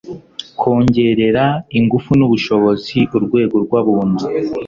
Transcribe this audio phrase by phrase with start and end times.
[0.59, 1.45] kongerera
[1.77, 4.27] ingufu n'ubushobozi urwego rw' abunzi